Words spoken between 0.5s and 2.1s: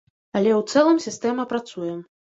ў цэлым сістэма працуе.